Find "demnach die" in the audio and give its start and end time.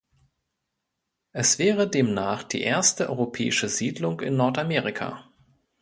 1.87-2.61